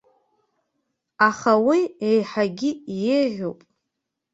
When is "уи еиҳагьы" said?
1.67-2.71